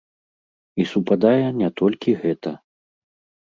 І 0.83 0.85
супадае 0.93 1.47
не 1.61 1.69
толькі 1.83 2.17
гэта. 2.25 2.57